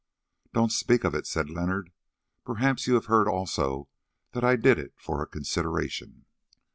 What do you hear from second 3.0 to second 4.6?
heard also that I